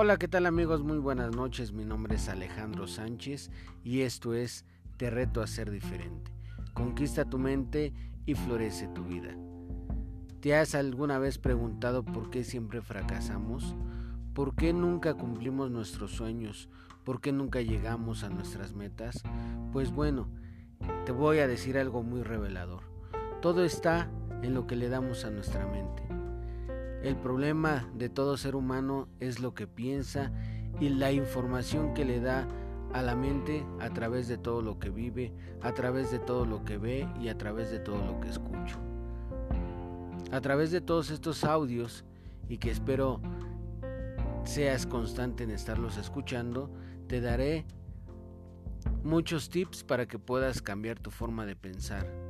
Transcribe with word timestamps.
Hola, 0.00 0.16
¿qué 0.16 0.28
tal 0.28 0.46
amigos? 0.46 0.84
Muy 0.84 0.98
buenas 0.98 1.34
noches. 1.34 1.72
Mi 1.72 1.84
nombre 1.84 2.14
es 2.14 2.28
Alejandro 2.28 2.86
Sánchez 2.86 3.50
y 3.82 4.02
esto 4.02 4.32
es 4.32 4.64
Te 4.96 5.10
reto 5.10 5.42
a 5.42 5.48
ser 5.48 5.72
diferente. 5.72 6.30
Conquista 6.72 7.24
tu 7.24 7.36
mente 7.36 7.92
y 8.24 8.36
florece 8.36 8.86
tu 8.94 9.02
vida. 9.02 9.34
¿Te 10.38 10.54
has 10.54 10.76
alguna 10.76 11.18
vez 11.18 11.38
preguntado 11.38 12.04
por 12.04 12.30
qué 12.30 12.44
siempre 12.44 12.80
fracasamos? 12.80 13.74
¿Por 14.34 14.54
qué 14.54 14.72
nunca 14.72 15.14
cumplimos 15.14 15.72
nuestros 15.72 16.12
sueños? 16.12 16.68
¿Por 17.02 17.20
qué 17.20 17.32
nunca 17.32 17.60
llegamos 17.60 18.22
a 18.22 18.28
nuestras 18.28 18.74
metas? 18.74 19.24
Pues 19.72 19.90
bueno, 19.90 20.28
te 21.06 21.10
voy 21.10 21.40
a 21.40 21.48
decir 21.48 21.76
algo 21.76 22.04
muy 22.04 22.22
revelador. 22.22 22.84
Todo 23.42 23.64
está 23.64 24.08
en 24.42 24.54
lo 24.54 24.68
que 24.68 24.76
le 24.76 24.90
damos 24.90 25.24
a 25.24 25.30
nuestra 25.30 25.66
mente. 25.66 26.07
El 27.02 27.16
problema 27.16 27.88
de 27.94 28.08
todo 28.08 28.36
ser 28.36 28.56
humano 28.56 29.08
es 29.20 29.38
lo 29.38 29.54
que 29.54 29.66
piensa 29.66 30.32
y 30.80 30.88
la 30.88 31.12
información 31.12 31.94
que 31.94 32.04
le 32.04 32.20
da 32.20 32.48
a 32.92 33.02
la 33.02 33.14
mente 33.14 33.64
a 33.80 33.90
través 33.90 34.28
de 34.28 34.38
todo 34.38 34.62
lo 34.62 34.78
que 34.78 34.90
vive, 34.90 35.32
a 35.62 35.72
través 35.72 36.10
de 36.10 36.18
todo 36.18 36.44
lo 36.44 36.64
que 36.64 36.78
ve 36.78 37.08
y 37.20 37.28
a 37.28 37.38
través 37.38 37.70
de 37.70 37.78
todo 37.78 38.04
lo 38.04 38.20
que 38.20 38.28
escucho. 38.28 38.78
A 40.32 40.40
través 40.40 40.70
de 40.70 40.80
todos 40.80 41.10
estos 41.10 41.44
audios 41.44 42.04
y 42.48 42.58
que 42.58 42.70
espero 42.70 43.20
seas 44.44 44.86
constante 44.86 45.44
en 45.44 45.50
estarlos 45.50 45.98
escuchando, 45.98 46.70
te 47.06 47.20
daré 47.20 47.66
muchos 49.04 49.50
tips 49.50 49.84
para 49.84 50.06
que 50.06 50.18
puedas 50.18 50.62
cambiar 50.62 50.98
tu 50.98 51.10
forma 51.10 51.46
de 51.46 51.54
pensar. 51.54 52.27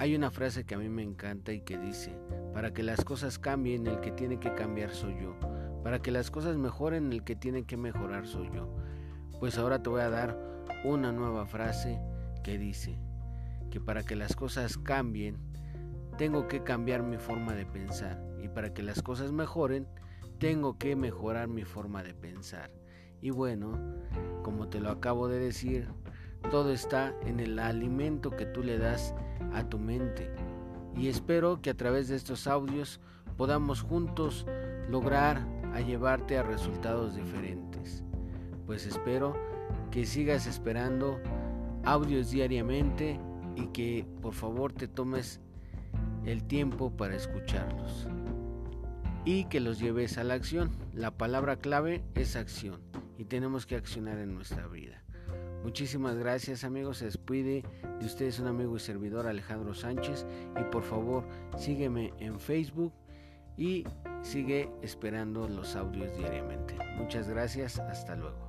Hay 0.00 0.14
una 0.14 0.30
frase 0.30 0.64
que 0.64 0.76
a 0.76 0.78
mí 0.78 0.88
me 0.88 1.02
encanta 1.02 1.52
y 1.52 1.60
que 1.60 1.76
dice, 1.76 2.16
para 2.54 2.72
que 2.72 2.84
las 2.84 3.04
cosas 3.04 3.36
cambien 3.40 3.88
el 3.88 3.98
que 3.98 4.12
tiene 4.12 4.38
que 4.38 4.54
cambiar 4.54 4.92
soy 4.92 5.16
yo, 5.20 5.34
para 5.82 5.98
que 5.98 6.12
las 6.12 6.30
cosas 6.30 6.56
mejoren 6.56 7.12
el 7.12 7.24
que 7.24 7.34
tiene 7.34 7.64
que 7.64 7.76
mejorar 7.76 8.24
soy 8.24 8.48
yo. 8.54 8.72
Pues 9.40 9.58
ahora 9.58 9.82
te 9.82 9.90
voy 9.90 10.02
a 10.02 10.08
dar 10.08 10.38
una 10.84 11.10
nueva 11.10 11.46
frase 11.46 12.00
que 12.44 12.58
dice 12.58 12.96
que 13.72 13.80
para 13.80 14.04
que 14.04 14.14
las 14.14 14.36
cosas 14.36 14.78
cambien 14.78 15.36
tengo 16.16 16.46
que 16.46 16.62
cambiar 16.62 17.02
mi 17.02 17.18
forma 17.18 17.54
de 17.54 17.66
pensar 17.66 18.22
y 18.40 18.46
para 18.46 18.72
que 18.72 18.84
las 18.84 19.02
cosas 19.02 19.32
mejoren 19.32 19.88
tengo 20.38 20.78
que 20.78 20.94
mejorar 20.94 21.48
mi 21.48 21.64
forma 21.64 22.04
de 22.04 22.14
pensar. 22.14 22.70
Y 23.20 23.30
bueno, 23.30 23.72
como 24.44 24.68
te 24.68 24.78
lo 24.78 24.90
acabo 24.90 25.26
de 25.26 25.40
decir, 25.40 25.88
todo 26.50 26.72
está 26.72 27.14
en 27.26 27.40
el 27.40 27.58
alimento 27.58 28.30
que 28.30 28.46
tú 28.46 28.62
le 28.62 28.78
das 28.78 29.14
a 29.52 29.64
tu 29.68 29.78
mente. 29.78 30.30
Y 30.96 31.08
espero 31.08 31.60
que 31.60 31.70
a 31.70 31.76
través 31.76 32.08
de 32.08 32.16
estos 32.16 32.46
audios 32.46 33.00
podamos 33.36 33.82
juntos 33.82 34.46
lograr 34.88 35.46
a 35.74 35.80
llevarte 35.80 36.38
a 36.38 36.42
resultados 36.42 37.14
diferentes. 37.14 38.02
Pues 38.66 38.86
espero 38.86 39.36
que 39.90 40.06
sigas 40.06 40.46
esperando 40.46 41.20
audios 41.84 42.30
diariamente 42.30 43.20
y 43.56 43.66
que 43.68 44.06
por 44.22 44.34
favor 44.34 44.72
te 44.72 44.88
tomes 44.88 45.40
el 46.24 46.44
tiempo 46.44 46.90
para 46.90 47.16
escucharlos 47.16 48.06
y 49.24 49.44
que 49.44 49.60
los 49.60 49.78
lleves 49.78 50.18
a 50.18 50.24
la 50.24 50.34
acción. 50.34 50.70
La 50.94 51.10
palabra 51.10 51.56
clave 51.56 52.02
es 52.14 52.34
acción 52.34 52.80
y 53.18 53.24
tenemos 53.24 53.66
que 53.66 53.76
accionar 53.76 54.18
en 54.18 54.34
nuestra 54.34 54.66
vida. 54.66 55.02
Muchísimas 55.62 56.16
gracias 56.16 56.64
amigos, 56.64 56.98
se 56.98 57.06
despide 57.06 57.64
de 58.00 58.06
ustedes 58.06 58.38
un 58.38 58.46
amigo 58.46 58.76
y 58.76 58.80
servidor 58.80 59.26
Alejandro 59.26 59.74
Sánchez 59.74 60.24
y 60.58 60.64
por 60.70 60.82
favor 60.82 61.24
sígueme 61.56 62.12
en 62.18 62.38
Facebook 62.38 62.92
y 63.56 63.84
sigue 64.22 64.70
esperando 64.82 65.48
los 65.48 65.74
audios 65.74 66.16
diariamente. 66.16 66.76
Muchas 66.96 67.28
gracias, 67.28 67.78
hasta 67.80 68.14
luego. 68.14 68.47